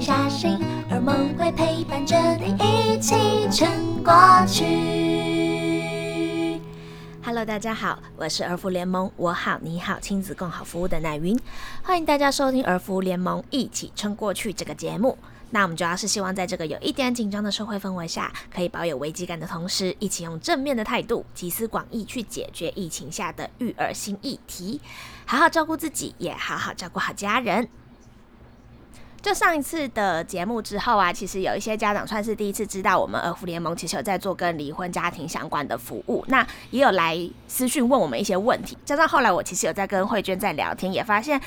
[0.00, 0.58] 下心，
[0.90, 4.12] 而梦会陪伴着你一起撑过
[4.46, 4.64] 去。
[7.24, 11.38] Hello，大家好，我是儿福联盟我好你好亲子共好服务的奶云，
[11.82, 15.18] 欢迎大家收听儿福联盟一起撑过去这个节目。
[15.50, 24.80] 那我们主要是希望在这个有一点紧张的社会氛围下，可以保有危机感的同时，一起用正面的态度，集思广益去解决疫情下的育儿新议题，
[25.24, 27.68] 好好照顾自己，也好好照顾好家人。
[29.26, 37.18] 就上一次的节目之后啊，其实有一些家长算是第一次知道我们儿福联盟其实有在做跟离婚家庭相关的服务，那也有来
[37.48, 38.78] 私讯问我们一些问题。
[38.84, 41.40] 加上后来我其实有在跟慧娟在聊天，也发现。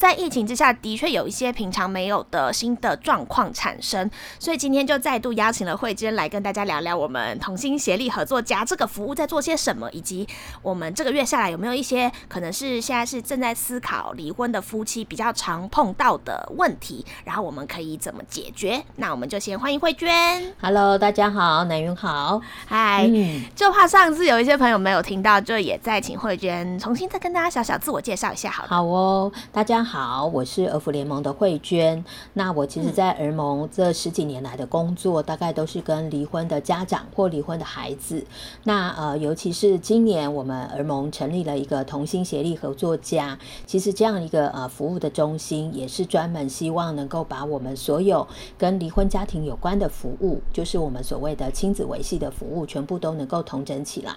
[0.00, 10.26] 在疫情之下，的确有一些平常没有的新的状况产生，所以今天就再度邀请了慧娟来跟大家聊聊我们同心协力合作家这个服务在做些什么，以及
[10.62, 18.82] 我们这个月下来有没有一些可能是现在是正在思考离婚的夫妻比较常碰到的问题，然后我们可以怎么解决？
[18.96, 20.54] 那我们就先欢迎慧娟。
[20.62, 23.06] Hello，大家好，南云好，嗨。
[23.54, 28.64] 就怕上次有一些朋友没有听到，就也再请慧娟重新再跟大家小小自我介绍一下，好。
[28.66, 29.86] 好哦，大家。
[29.92, 32.04] 好，我是儿福联盟的慧娟。
[32.34, 38.24] 那我其实，在儿盟这十几年来的工作，大概都是跟离婚的家长或离婚的孩子。
[38.62, 48.24] 那呃，尤其是今年我们儿盟成立了一个同心协力合作家，其实这样一个呃服务的中心，也是专门希望能够把我们所有
[48.56, 54.14] 跟离婚家庭有关的服务，就是我们所谓的亲子维系的服务，全部都能够统整起来。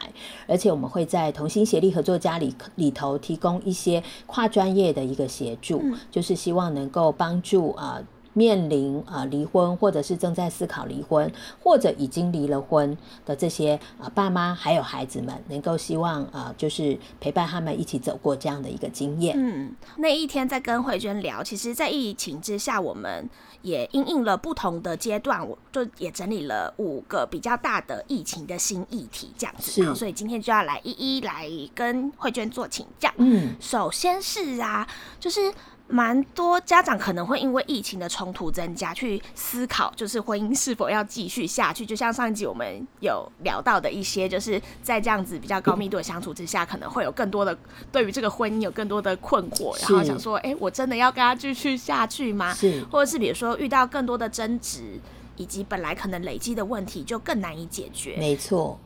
[0.48, 5.58] 而且我们会在同心协力合作家里里头提供一些跨专业的一个协。
[5.64, 8.00] 助就是希望能够帮助啊
[8.34, 11.32] 面临啊离婚或者是正在思考离婚
[11.64, 19.36] 或者已经离了婚的这些啊爸妈还有孩子们，能够希望啊就是陪伴他们一起走过这样的一个经验。
[19.38, 23.30] 嗯，那一天在跟慧娟聊，其实，在疫情之下，我们
[23.62, 29.96] 也应应了不同的阶段，我就也整理了五个比较大的疫情的新议题，这样子。
[29.96, 33.12] 所以今天就要来一一来跟慧娟做请教。
[33.18, 34.88] 嗯，首先是啊，
[35.20, 35.54] 就是。
[35.88, 41.86] 蛮多家长可能会因为疫情的冲突增加，去思考就是婚姻是否要继续下去。
[41.86, 47.56] 就像上一集我们有聊到的一些，就是在这样子比较高密度的相处之下，可能会有更多的
[47.92, 52.54] 对于这个婚姻有更多的困惑，然后想说，哎，我真的要跟他继续下去吗？
[52.54, 55.00] 是，或者是比如说遇到更多的争执，
[55.36, 58.16] 以及本来可能累积的问题，就更难以解决。
[58.18, 58.80] 没错。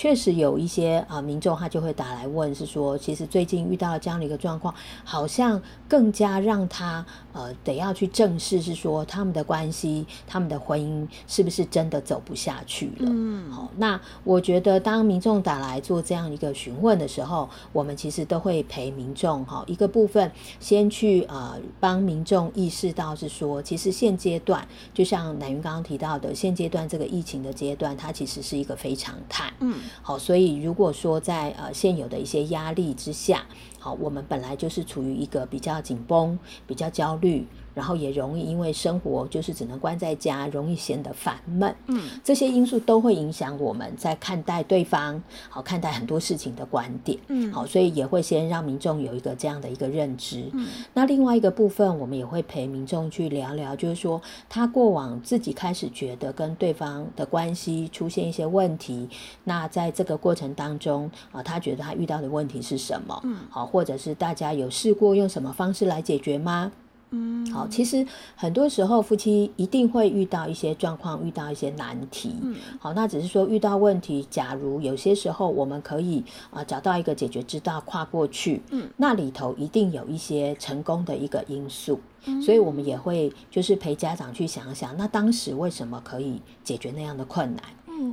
[0.00, 4.74] 确实有一些啊民众他就会打来问，是说其实最近遇到了这样的一个状况，
[5.04, 13.10] 好像更加让他呃得要去正视，是说他们的关系、他们的婚姻是不是真的走不下去了？
[13.10, 29.52] 嗯，好，那我觉得当民众打来做这样一个询问的时候，我们其实都会陪民众哈一个部分先去呃帮民众意识到是说，其实现阶段就像南云刚刚提到的，现阶段这个疫情的阶段，它其实是一个非常态。
[29.60, 29.78] 嗯。
[30.02, 33.44] 好，所以如果说在呃现有的一些压力之下，
[33.78, 37.46] 好，我们本来就是处于一个比较紧绷、比较焦虑。
[37.80, 41.74] 然后也容易因为生活就是只能关在家，容易显得烦闷。
[41.86, 45.18] 嗯，这些因素都会影响我们在看待对方，
[45.48, 47.18] 好看待很多事情的观点。
[47.28, 50.44] 嗯，好，所以也会先让民众有一个这样的一个认知。
[50.52, 59.08] 嗯，那另外一个部分，我们也会陪民众去聊聊，就是说他过往自己开始觉得跟对方的关系出现一些问题，
[59.44, 63.18] 那在这个过程当中啊，他觉得他遇到的问题是什么？
[63.24, 66.70] 嗯，好，或者是大家有试过用什么方式来解决吗？
[67.10, 68.06] 嗯，好，其实
[68.36, 72.34] 很多时候夫妻一定会遇到一些状况，遇到一些难题。
[72.42, 78.62] 嗯，好，那只是说遇到问题，假如有些时候我们可以啊找到一个解决之道，跨过去。
[78.70, 82.00] 嗯，那里头一定有一些成功的一个因素。
[82.26, 87.64] 嗯，所以我们也会就是陪家长去想想，那当时为什么可以解决那样的困难？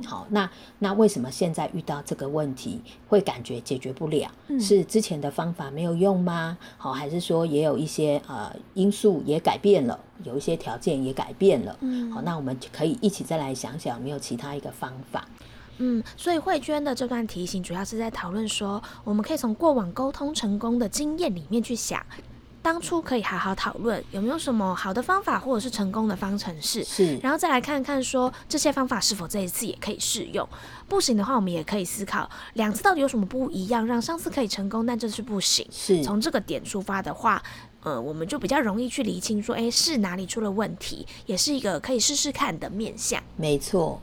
[0.04, 4.30] 好，那那为什么现在遇到这个问题会感觉解决不了？
[4.60, 6.56] 是之前的方法没有用吗？
[6.76, 11.76] 好，还是说也有一些呃因素也改变了，有一些条件也改变了？
[11.80, 15.26] 嗯，好，那我们可以一起再来想想，有没有其他一个方法？
[15.78, 22.04] 嗯，所以慧娟的这段提醒主要是在讨论说，我们可以从过往沟通成功的经验里面去想。
[22.60, 30.46] 当初可以好好讨论有没有什么好的方法，或者是成功的方程式，是，然后再来看看说这些方法是否这一次也可以适用。
[30.88, 35.66] 不行的话，我们也可以思考两次到底有什么不一样，让上次可以成功，但这次不行。
[35.70, 37.42] 是，从这个点出发的话，
[37.82, 43.22] 呃，我们就比较容易去理清说，哎，是哪里出了问题，也是一个可以试试看的面向。
[43.36, 44.00] 没错。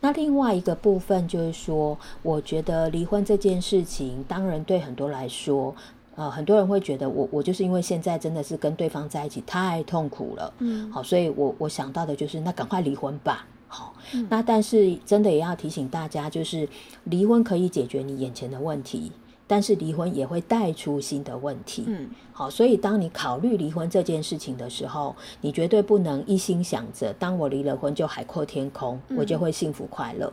[0.00, 5.74] 那另外一个部分就是说，我觉得离婚这件事情，当然对很多来说。
[6.16, 13.46] 呃，很多人会觉得我我就是因为现在真的是跟对方在一起太痛苦了，嗯，好，所以我我想到的就是那赶快离婚吧。
[13.68, 13.92] 好，
[14.30, 16.68] 那但是真的也要提醒大家，就是
[17.04, 19.12] 离婚可以解决你眼前的问题，
[19.46, 21.84] 但是离婚也会带出新的问题。
[21.86, 30.32] 嗯，好，所以当你考虑离婚这件事情的时候，你绝对不能一心想着，当我离了婚就海阔天空，我就会幸福快乐。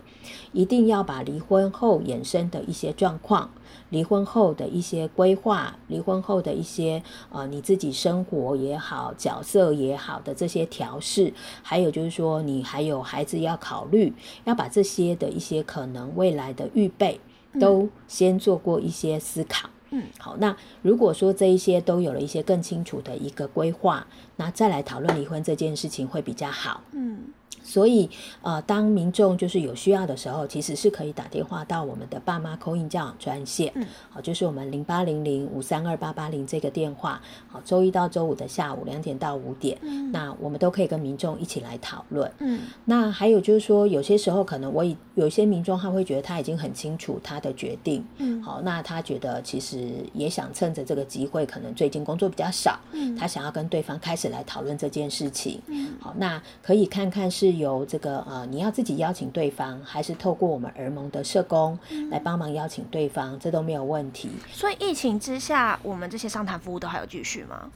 [0.52, 3.50] 一定要把离婚后衍生的一些状况。
[3.90, 7.02] 离婚后的一些规划，离婚后的一些
[7.32, 11.32] 呃你自己生活也好，角色也好的这些调试，
[11.62, 14.12] 还有就是说你还有孩子要考虑，
[14.46, 17.20] 要把这些的一些可能未来的预备
[17.60, 19.70] 都先做过一些思考。
[19.92, 24.08] 嗯，好，那如果说这一些都有了一些更清楚的一个规划，
[24.38, 26.82] 那再来讨论离婚这件事情会比较好。
[26.94, 27.20] 嗯。
[27.64, 28.10] 所以，
[28.42, 58.20] 呃，当民众就是有需要的时候，其实是可以打电话到我们的爸妈扣印教养专线，嗯，好，就是我们零八零零五三二八八零这个电话，好，周一到周五的下午两点到五点，嗯，那我们都可以跟民众一起来讨论，嗯，那还有就是说，有些时候可能我已有些民众他会觉得他已经很清楚他的决定，嗯，好，那他觉得其实也想趁着这个机会，可能最近工作比较少，嗯，他想要跟对方开始来讨论这件事情，嗯，好，那可以看看是由这个。
[58.28, 61.78] 呃，你要自己邀请对方，还是透过我们儿盟的社工
[62.10, 64.30] 来帮忙邀请对方，这都没有问题。
[64.52, 67.70] 所以疫情之下，我们这些商谈服务都还有继续吗？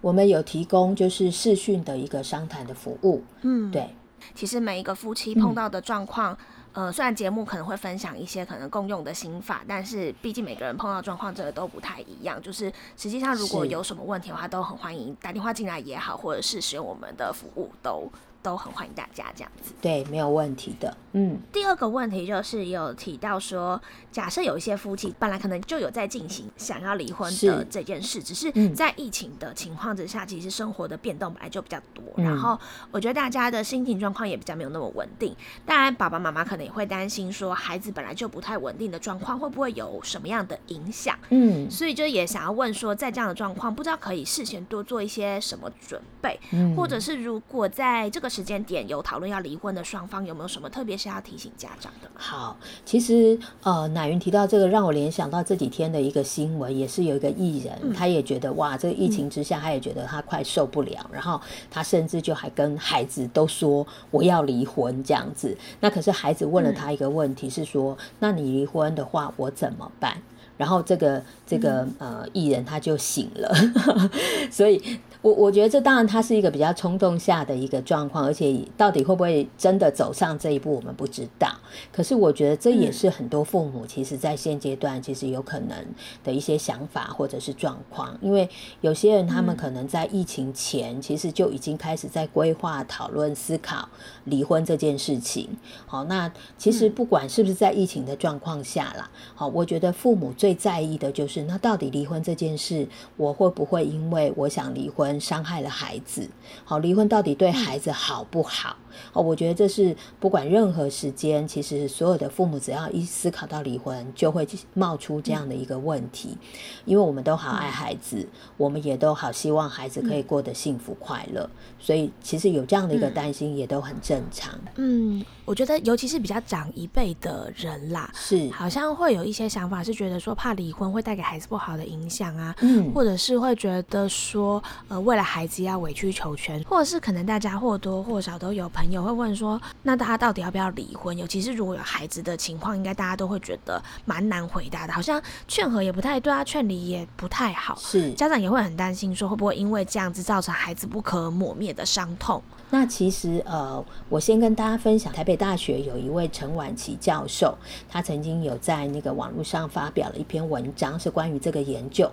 [0.00, 3.22] 我们有提供就是视讯的一个商谈的服务。
[3.42, 3.88] 嗯，对。
[4.34, 6.36] 其实每一个夫妻碰到的状况，
[6.72, 12.40] 呃，虽然节目可能会分享一些可能共用的心法，但是毕竟每个人碰到状况真的都不太一样。
[12.42, 18.10] 就是实际上如果有什么问题的话，都很欢迎打电话进来也好，或者是使用我们的服务都。
[18.46, 20.96] 都很欢迎大家这样子，对，没有问题的。
[21.14, 23.80] 嗯，第二个问题就是有提到说，
[24.12, 32.56] 假设有一些夫妻本来可能就有在进行想要离婚的这件事，只是在疫情的情况之下，其实生活的变动本来就比较多，然后
[32.92, 35.34] 我觉得大家的心情状况也比较没有那么稳定。
[35.64, 41.18] 当然，爸爸妈妈可能也会担心说，孩子本来就不太稳定的状况，会不会有什么样的影响？
[41.30, 46.38] 嗯，所以就也想要问说，在这样的状况，不知道可以事先多做一些什么准备，
[46.76, 48.30] 或者是如果在这个。
[48.36, 52.10] 时间点有讨论要离婚的双方有没有什么特别是要提醒家长的？
[52.14, 52.54] 好，
[52.84, 61.40] 其实呃，乃云提到这个，让我联想到这几天的一个新闻，也是有一个艺人，他也觉得哇，这个疫情之下，他也觉得他快受不了，然后
[61.70, 65.56] 他甚至就还跟孩子都说我要离婚这样子。
[65.80, 70.20] 那可是孩子问了他一个问题，是说，那你离婚的话，我怎么办？
[70.58, 73.54] 然后这个这个呃艺人他就醒了，
[74.50, 81.52] 所以我我觉得这当然它是一个比较冲动下的一个状况，而且到底会不会真的走上这一步，我们不知道。
[81.92, 85.76] 可是我觉得这也是很多父母其实在现阶段其实有可能
[86.24, 88.48] 的一些想法或者是状况，因为
[88.80, 93.88] 有些人他们可能在疫情前其实就已经开始在规划、讨论、思考
[94.24, 95.48] 离婚这件事情。
[95.86, 102.86] 好，那其实不管是不是在疫情的状况下啦，好，我觉得父母最最在意的就是，那到底离婚这件事，
[103.16, 106.28] 我会不会因为我想离婚伤害了孩子？
[106.64, 108.76] 好，离婚到底对孩子好不好？
[109.12, 116.38] 哦，我觉得这是不管任何时间，其实所有的父母只要一思考到离婚，就会冒出这样的一个问题。
[116.86, 118.26] 因为我们都好爱孩子，
[118.56, 121.48] 我们也都好希望孩子可以过得幸福快乐，
[121.78, 124.58] 所以其实有这样的一个担心也都很正常。
[124.76, 134.62] 嗯，我觉得尤其是比较长一辈的人啦，是好像会有一些想法，是觉得说怕离婚会带给孩子不好的影响啊，嗯，或者是会觉得说，
[134.96, 141.14] 呃，为了孩子要委曲求全，或者是可能大家或多或少都有朋友会问说，那大家到底要不要离婚？
[141.16, 152.42] 尤其是如果有孩子的情况，应该大家都会觉得蛮难回答的，好像劝和也不太对啊，劝离也不太好，是家长也会很担心说，会不会因为这样子造成孩子不可磨灭的伤痛？
[152.70, 157.56] 那其实呃，我先跟大家分享，台北大学有一位陈婉琪教授，
[157.88, 162.10] 他曾经有在那个网络上发表了一篇文章，是关于这个研究，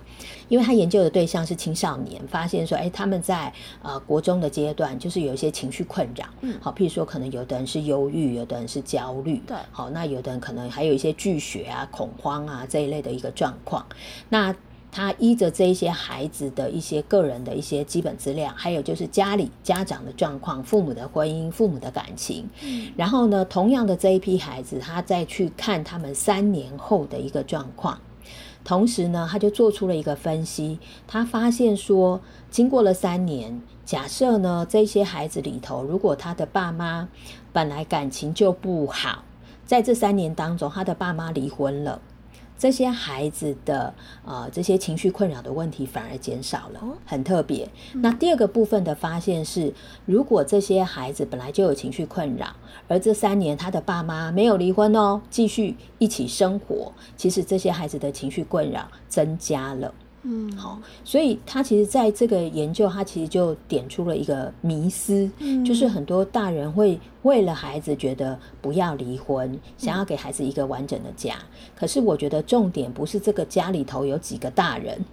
[0.48, 3.52] 因为他研究的对象是青少年，发现说，哎，他们在
[3.82, 13.84] 呃国中的阶段，就是有一些情绪困扰，嗯，好，譬如说可能有的人是忧郁，有的人是焦虑，对，好，那有的人可能还有一些拒学啊、恐慌啊这一类的一个状况，
[14.28, 14.54] 那。
[14.96, 27.98] 他依着这一些孩子的一些个人的一些基本资料，还有就是家里家长的状况、父母的婚姻、父母的感情，嗯，然后呢，同样的这一批孩子，他再去看他们三年后的一个状况，
[28.64, 37.08] 同时呢，他就做出了一个分析，他发现说，经过了三年，假设呢，这些孩子里头，如果他的爸妈
[37.52, 39.24] 本来感情就不好，
[39.66, 42.00] 在这三年当中，他的爸妈离婚了。
[42.64, 43.92] 这些孩子的
[44.24, 47.68] 呃这些情绪困扰的问题反而减少了，很特别。
[47.96, 49.74] 那第二个部分的发现是，
[50.06, 52.56] 如果这些孩子本来就有情绪困扰，
[52.88, 59.92] 而这三年他的爸妈没有离婚哦，继续一起生活，其实这些孩子的情绪困扰增加了。
[60.26, 65.30] 嗯，好，所以他其实在这个研究，他其实就点出了一个迷思，
[65.66, 71.36] 就是很多大人会为了孩子觉得不要离婚，想要给孩子一个完整的家。
[71.76, 75.04] 可是我觉得重点不是这个家里头有几个大人，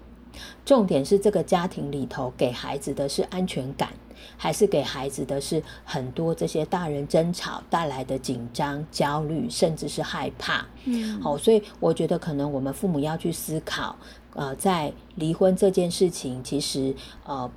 [0.64, 3.90] 重点是这个家庭里头给孩子的是安全感，
[4.38, 10.66] 还是给孩子的是很多这些大人争吵带来的紧张、焦虑，甚至是害怕。
[10.86, 13.94] 嗯，好，所以我觉得可能我们父母要去思考。
[14.34, 16.96] 呃，在离婚这件事情，其实
[17.26, 17.50] 呃，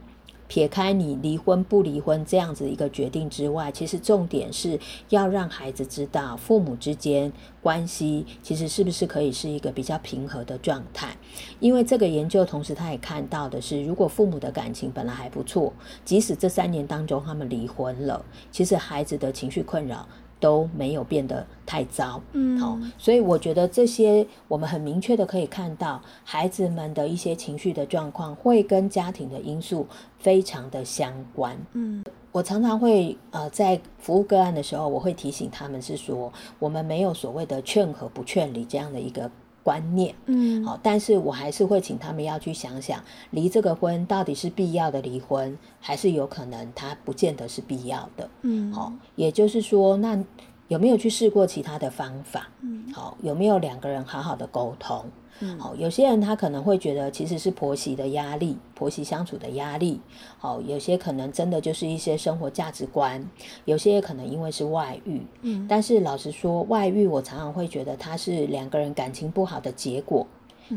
[0.46, 4.78] 撇开你离婚不离婚这样子一个决定之外，其实重点是
[5.08, 11.16] 要让孩子知道父母之间关系其实是不是可以是一个比较平和的状态。
[11.60, 15.72] 因为这个研究同时他也看到的是，如果父母的感情本来还不错，
[16.04, 20.06] 即使这三年当中他们离婚了，其实孩子的情绪困扰。
[20.44, 29.86] 都没有变得太糟，嗯，好，所以我觉得这些我们很明确的可以看到，孩子们的一些情绪的状况会跟家庭的因素
[30.18, 39.30] 非常的相关，嗯，我常常会呃在服务个案的时候，我会提醒他们是说，我们没有所谓的劝和不劝离这样的一个。
[39.64, 50.22] 观念，嗯，好，但是我还是会请他们要去想想，离这个婚到底是必要的离婚，还是有可能他不见得是必要的，嗯，好，也就是说，那
[50.68, 52.48] 有没有去试过其他的方法？
[52.60, 55.04] 嗯，好，有没有两个人好好的沟通？
[55.58, 60.00] 好，有些人他可能会觉得其实是婆媳的压力，婆媳相处的压力。
[60.38, 63.22] 好，有些可能真的就是一些生活价值观，
[63.64, 65.20] 有些可能因为是外遇。
[65.42, 70.26] 嗯，但是老实说，外遇我常常会觉得它是两个人感情不好的结果。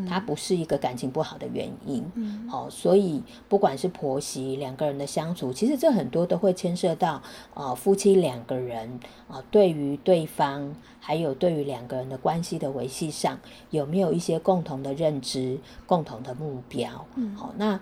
[0.07, 2.03] 它不是一个感情不好的原因，
[2.49, 7.21] 好，所以不管是婆媳两个人的相处，其实这很多都会牵涉到
[7.53, 13.39] 啊夫妻两个人啊对于对方，还有对于两个人的关系的维系上，
[13.69, 17.05] 有没有一些共同的认知、共同的目标？
[17.15, 17.79] 嗯，好，那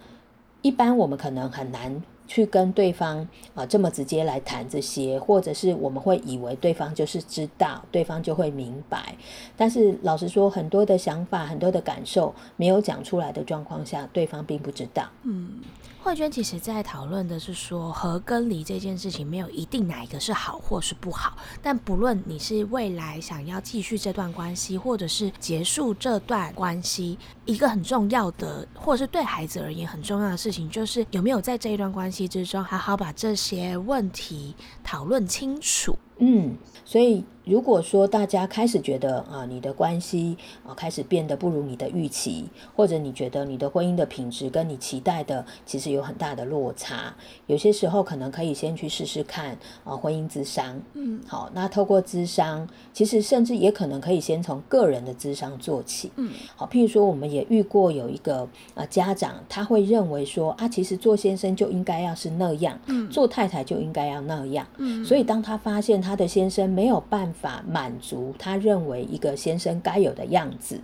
[0.61, 2.01] 一般我们可能很难。
[2.27, 9.15] 去跟对方啊这么直接来谈这些，或者是我们会以为对方就是知道，对方就会明白。
[9.55, 15.07] 但是老实说，很多的想法、很多的感受没有讲出来的状况下，对方并不知道。
[15.23, 15.61] 嗯。
[16.05, 35.97] 慧娟其实在讨论的是说，和跟离这件事情没有一定哪一个是好或是不好，但不论你是未来想要继续这段关系，或者是结束这段关系，一个很重要的，或是对孩子而言很重要的事情，就是有没有在这一段关系之中好好把这些问题讨论清楚。
[36.19, 47.13] 嗯，所以如果说大家开始觉得啊，你的关系啊开始变得不如你的预期，或者你觉得你的婚姻的品质跟你期待的其实有很大的落差，
[47.47, 50.79] 有些时候可能可以先去试试看啊，婚姻咨商。
[50.93, 56.11] 嗯，好，那透过咨商，其实甚至也可能可以先从个人的咨商做起。
[56.15, 64.65] 嗯，好，譬如说我们也遇过有一个啊家长，他会认为说啊，其实做先生就应该要是那样，嗯，做太太就应该要那样。
[64.77, 65.95] 嗯，所以当他发现。
[66.05, 67.34] 他的先生没有办法
[67.67, 70.79] 满足他认为一个先生该有的样子，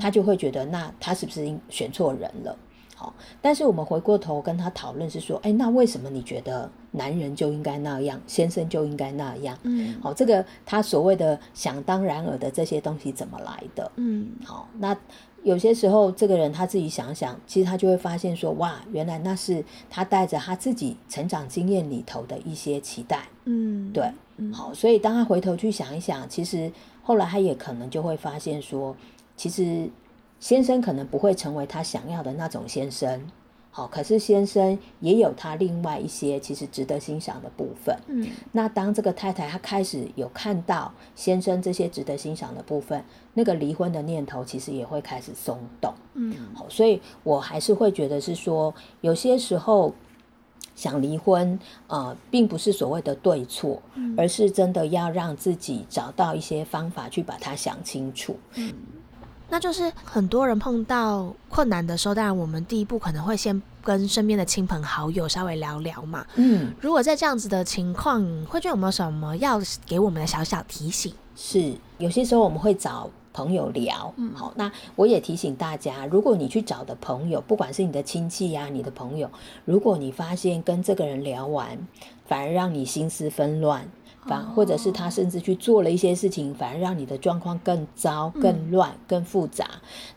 [0.00, 2.56] 他就会觉得那他是不是选错人了？
[2.94, 9.56] 好，但是我们回过头跟他讨论是说，哎，那为什么你觉得男人就应该那样，先生就应该那样？
[9.62, 13.92] 嗯，好，这个他所谓的想当然尔的这些东西怎么来的？
[13.94, 14.96] 嗯，好，那
[15.42, 23.28] 有些时候这个人他自己想想，其实他就会发现说，哇，原来那是他带着他自己成长经验里头的一些期待。
[23.44, 24.10] 嗯，对。
[24.52, 26.70] 好，所以当他回头去想一想，其实
[27.02, 28.94] 后来他也可能就会发现说，
[29.36, 29.88] 其实
[30.38, 33.20] 先生可能不会成为他想要的那种先生。
[33.70, 37.96] 好，可是先生也有他另外一些其实值得欣赏的部分。
[38.08, 45.92] 嗯，那当这个太太她开始有看到先生这些值得欣赏的部分，那个离婚的念头其实也会开始松动。
[46.14, 49.94] 嗯，好，所以我还是会觉得是说，有些时候。
[50.74, 51.58] 想离婚，
[51.88, 53.82] 呃，并不是所谓的对错，
[54.16, 58.36] 而是真的要让自己找到一些方法去把它想清楚。
[58.54, 58.72] 嗯，
[59.48, 66.26] 那就是很多人碰到困难的时候，当然我们第一步可能会先跟身边的亲朋好友稍微聊聊嘛。
[66.36, 71.12] 嗯，如果在这样子的情况，慧娟有没有什么要给我们的小小提醒？
[71.34, 73.10] 是，有些时候我们会找。
[73.30, 79.30] 朋友聊，好，那我也提醒大家，如果你去找的朋友，不管是你的亲戚呀，你的朋友，
[79.64, 81.78] 如果你发现跟这个人聊完，
[82.26, 83.88] 反而让你心思纷乱，
[84.28, 89.66] 反或者是他甚至去做了一些事情，反而让你的状况更糟、更乱、更复杂，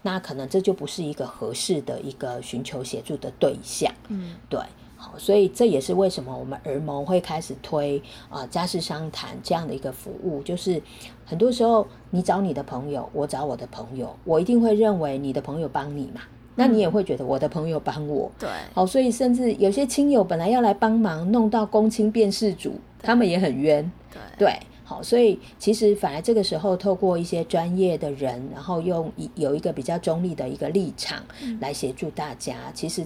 [0.01, 3.91] 那可能这就不是一个合适的一个寻求协助的对象。
[4.09, 4.59] 嗯，对。
[4.97, 7.99] 好，所以这也是为什么我们儿盟会开始推
[8.29, 10.79] 啊家事商谈这样的一个服务，就是
[11.25, 16.21] 很多时候你找你的朋友，我找我的朋友，我一定会认为你的朋友帮你嘛，
[16.61, 18.31] 那你也会觉得我的朋友帮我。
[18.39, 23.91] 对，好，所以甚至有些亲友本来要来帮忙，弄到公亲变事主，他们也很冤。
[24.11, 31.23] 对，对，好，所以其实反而这个时候透过一些专业的人，然后用一有一个比较中立的一个立场
[31.59, 33.05] 来协助大家，其实。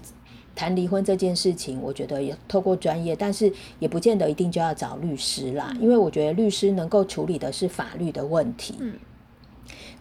[0.58, 8.74] 谈离婚这件事情，我觉得也透过专业，但是也不见得一定就要找律师啦，因为我觉得律师能够处理的是法律的问题。
[8.80, 8.94] 嗯。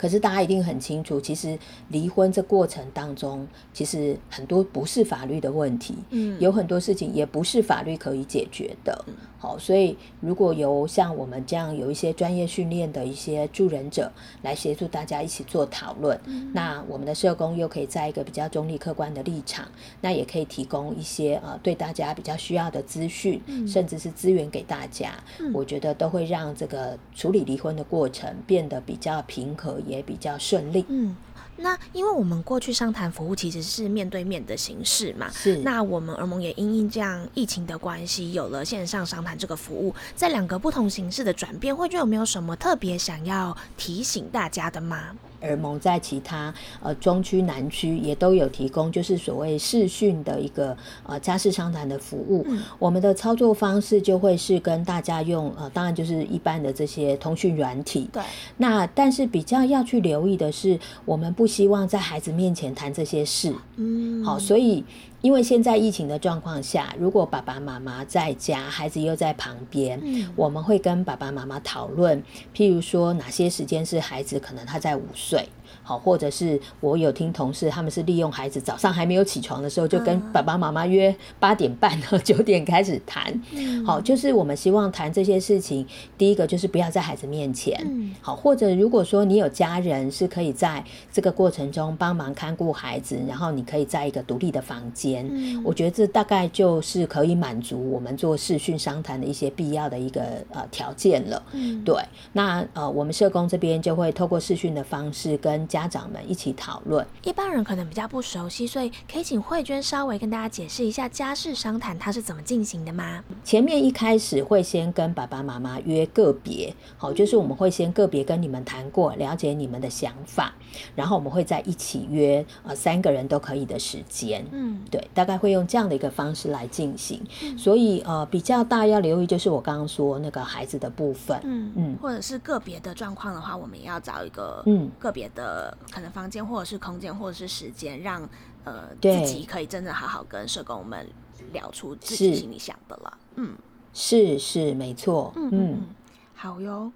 [0.05, 1.59] 可是大家一定很清楚，其实
[1.89, 9.03] 离婚这过程当中，其实很多不是法律的问题，嗯，有很多事情也不是法律可以解决的。
[9.45, 14.11] 好，所以如果由像我们这样有一些专业训练的一些助人者
[14.41, 16.19] 来协助大家一起做讨论，
[16.55, 19.69] 那我们的社工又可以在一个比较中立客观的立场，
[20.01, 25.13] 那也可以提供一些呃对大家比较需要的资讯，甚至是资源给大家。
[25.53, 30.87] 我觉得都会让这个处理离婚的过程变得比较平和，也比较顺利。
[30.89, 31.15] 嗯。
[31.57, 35.57] 那因为我们过去商谈服务其实是面对面的形式嘛，是。
[35.59, 45.15] 那我们而盟也因应这样疫情的关系，有了线上商谈这个服务，在两个不同形式的转变，慧君有没有什么特别想要提醒大家的吗？
[45.45, 52.47] 而蒙在其他呃中区、南区也都有提供，就是所谓视讯的一个呃家事商谈的服务。
[52.79, 58.09] 我们的操作方式就会是跟大家用呃，当然就是一般的这些通讯软体。
[58.13, 58.23] 对。
[58.57, 63.55] 那但是比较要去留意的是，我们不希望在孩子面前谈这些事。
[63.77, 64.25] 嗯。
[64.25, 64.85] 好，所以。
[65.25, 69.99] 因为现在疫情的状况下，如果爸爸妈妈在家，孩子又在旁边，
[70.37, 72.23] 我们会跟爸爸妈妈讨论，
[72.55, 75.49] 譬如说哪些时间是孩子可能他在午睡。
[75.83, 83.43] 好，或者是我有听同事，他们是利用孩子早上还没有起床的时候，就跟爸爸妈妈约八点半到九点开始谈。
[83.85, 85.87] 好，就是我们希望谈这些事情。
[86.17, 88.15] 第一个就是不要在孩子面前。
[88.21, 95.31] 好，或者如果说你有家人是可以在这个过程中帮忙看顾孩子，然后你可以在一个独立的房间。
[95.63, 101.43] 我觉得这大概就是可以满足我们做视讯商谈的一些必要的一个呃条件了。
[101.85, 101.97] 对，
[102.33, 105.54] 那呃我们社工这边就会透过视讯的方式跟。
[105.69, 113.23] 家长们一起讨论，一般人可能比较不熟悉，所以可以请慧娟稍微跟大家解释一下家事商谈它是怎么进行的吗？
[113.45, 120.53] 前面一开始会先跟爸爸妈妈约个别，好，就是我们会先个别跟你们谈过，了解你们的想法，
[120.95, 127.21] 然后我们会在一起约呃三个人都可以的时间，嗯，对，大概会用这样的一个方式来进行。
[127.59, 134.91] 所以呃比较大要留意就是我刚刚说那个孩子的部分，嗯嗯，或者是个别的状况的话，我们也要找一个嗯。
[134.99, 135.44] 个别的。
[135.91, 138.29] 可能房间或者是空间或者是时间，让
[138.65, 141.09] 呃自己可以真的好好跟社工们
[141.53, 143.19] 聊出自己心里想的了。
[143.37, 143.57] 嗯，
[143.93, 145.33] 是是没错。
[145.37, 145.87] 嗯嗯，
[146.35, 146.93] 好哟。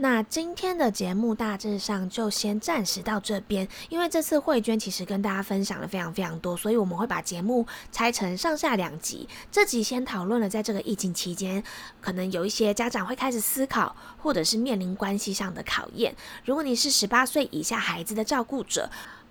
[0.00, 9.28] 那今天的节目大致上就先暂时到这边，因为这次慧娟其实跟大家分享了非常非常多，所以我们会把节目拆成上下两集。
[9.50, 11.60] 这集先讨论了在这个疫情期间，
[12.00, 16.14] 可能有一些家长会开始思考，或者是面临关系上的考验。
[16.44, 18.88] 如果你是十八岁以下孩子的照顾者。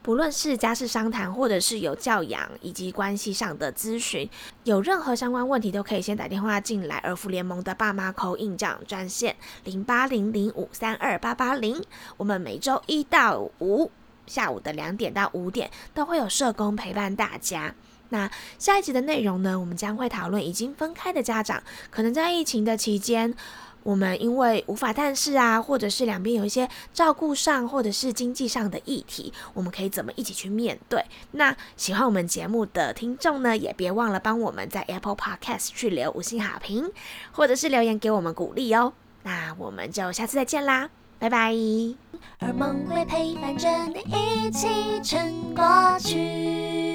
[0.07, 4.29] 不论是家事商谈，或者是有教养以及关系上的咨询，
[4.63, 6.95] 有任何相关问题都可以先打电话进来。
[6.99, 11.83] 儿福联盟的爸妈口印账专线零八零零五三二八八零，
[12.15, 13.91] 我们每周一到五
[14.25, 17.75] 下午的两点到五点都会有社工陪伴大家。
[18.07, 23.35] 那下一集的内容呢，我们将会讨论已经分开的家长，可能在疫情的期间。
[23.87, 31.01] 我们因为无法探视啊，或者是两边有一些照顾上或者是经济上的议题，我们可以怎么一起去面对？
[31.31, 36.91] 那喜欢我们节目的听众呢，也别忘了帮我们在 Apple Podcast 去留五星好评，
[37.31, 38.91] 或者是留言给我们鼓励哦。
[39.23, 41.53] 那我们就下次再见啦，拜拜。
[42.39, 44.67] 而梦会陪伴着你一起
[45.01, 46.86] 撑过去。